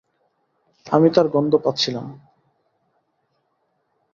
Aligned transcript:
আমি 0.87 1.07
তার 1.09 1.27
গন্ধ 1.27 1.53
পাচ্ছিলাম। 1.55 2.05